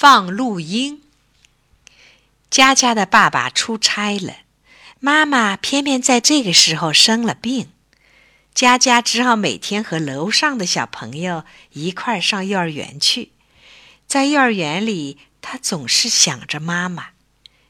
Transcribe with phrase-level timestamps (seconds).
[0.00, 1.02] 放录音。
[2.48, 4.34] 佳佳的爸爸出差了，
[4.98, 7.70] 妈妈偏偏在这个时候生了病，
[8.54, 13.32] 佳佳只好每天和楼上的小朋友一块儿上幼儿园去。
[14.06, 17.08] 在幼儿园里，她总是想着妈妈。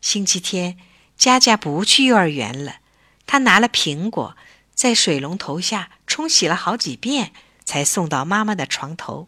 [0.00, 0.78] 星期天，
[1.16, 2.76] 佳佳不去幼儿园了，
[3.26, 4.36] 她拿了苹果，
[4.72, 7.32] 在水龙头下冲洗了好几遍，
[7.64, 9.26] 才送到妈妈的床头。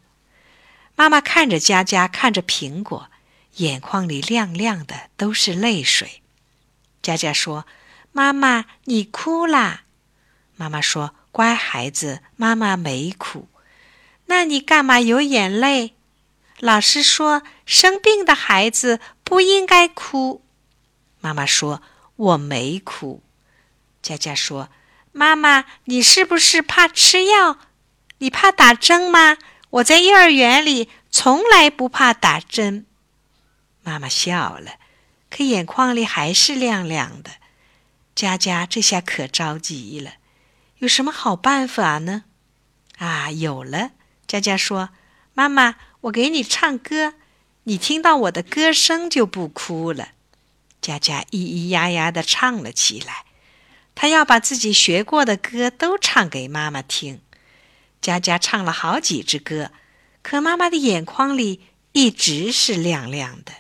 [0.97, 3.11] 妈妈看着佳佳，看着苹果，
[3.57, 6.23] 眼眶里亮亮的，都是泪水。
[7.03, 7.67] 佳佳说
[8.13, 9.83] ：“妈妈，你哭啦？”
[10.57, 13.49] 妈妈说：“乖孩子，妈妈没哭。
[14.27, 15.95] 那你干嘛有眼泪？
[16.61, 20.45] 老师说，生病的孩子不应该哭。”
[21.21, 21.83] 妈妈说
[22.15, 23.23] ：“我没哭。”
[24.01, 24.69] 佳佳说
[25.11, 27.59] ：“妈妈，你是不是怕吃药？
[28.19, 29.37] 你怕打针吗？”
[29.75, 32.87] 我在幼儿园里从来不怕打针。
[33.83, 34.75] 妈妈笑了，
[35.29, 37.33] 可眼眶里还是亮亮的。
[38.15, 40.15] 佳佳这下可着急了，
[40.79, 42.25] 有什么好办法呢？
[42.99, 43.91] 啊，有了！
[44.29, 44.91] 佳佳说
[45.35, 47.15] ：“妈妈，我给你唱歌，
[47.65, 50.11] 你听到我的歌声就不哭了。”
[50.81, 53.25] 佳佳咿咿呀呀的唱了起来，
[53.97, 57.21] 她要把自己学过的歌都唱给妈妈听。
[58.05, 59.71] 佳佳唱了好几支歌，
[60.21, 63.53] 可妈妈的眼眶里一直是亮亮的。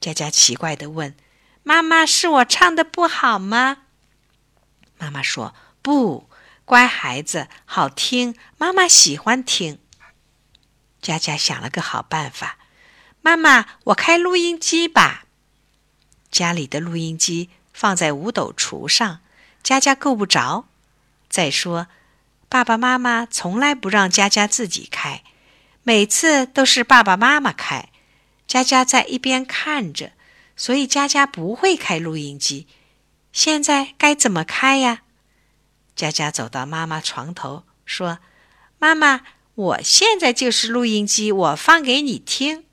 [0.00, 1.14] 佳佳奇怪的问
[1.62, 3.82] ：“妈妈，是我唱的不好吗？”
[4.96, 6.30] 妈妈说：“不，
[6.64, 9.80] 乖孩子，好听，妈妈喜欢听。”
[11.02, 12.56] 佳佳想了个好办法
[13.20, 15.26] ：“妈妈，我开录音机吧。”
[16.32, 19.20] 家里的录音机放在五斗橱上，
[19.62, 20.66] 佳佳够不着。
[21.28, 21.88] 再说。
[22.48, 25.22] 爸爸妈妈从来不让佳佳自己开，
[25.82, 27.90] 每次都是爸爸妈妈开，
[28.46, 30.12] 佳佳在一边看着，
[30.56, 32.66] 所以佳佳不会开录音机。
[33.32, 35.02] 现在该怎么开呀？
[35.94, 38.20] 佳佳走到妈妈床头，说
[38.78, 39.22] ：“妈妈，
[39.54, 42.64] 我现在就是录音机，我放给你听。”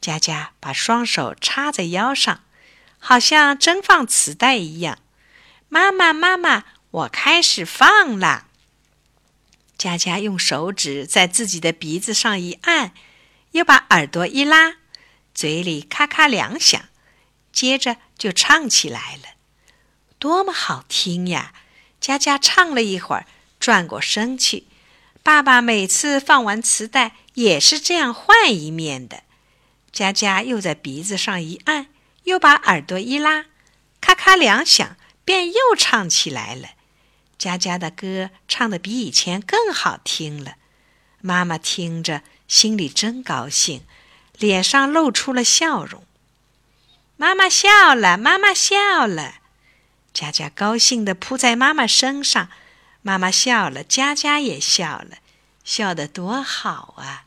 [0.00, 2.40] 佳佳把双手插在腰上，
[2.98, 4.98] 好像真放磁带一样。
[5.68, 8.48] 妈妈，妈妈，我开始放了。
[9.76, 12.92] 佳佳用手指在自己的鼻子上一按，
[13.52, 14.76] 又把耳朵一拉，
[15.34, 16.80] 嘴里咔咔两响，
[17.52, 19.34] 接着就唱起来了。
[20.18, 21.52] 多么好听呀！
[22.00, 23.26] 佳佳唱了一会儿，
[23.58, 24.66] 转过身去。
[25.22, 29.22] 爸爸每次放完磁带也是这样换一面的。
[29.90, 31.88] 佳佳又在鼻子上一按，
[32.24, 33.46] 又把耳朵一拉，
[34.00, 36.70] 咔咔两响，便又唱起来了。
[37.44, 40.54] 佳佳的歌唱的比以前更好听了，
[41.20, 43.82] 妈妈听着心里真高兴，
[44.38, 46.06] 脸上露出了笑容。
[47.18, 49.34] 妈妈笑了，妈妈笑了，
[50.14, 52.48] 佳佳高兴地扑在妈妈身上，
[53.02, 55.18] 妈妈笑了，佳佳也笑了，
[55.62, 57.26] 笑得多好啊！